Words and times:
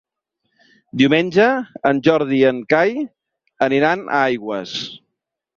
Diumenge 1.01 1.49
en 1.91 2.01
Jordi 2.09 2.39
i 2.39 2.49
en 2.53 2.63
Cai 2.75 2.97
aniran 3.69 4.05
a 4.15 4.27
Aigües. 4.33 4.77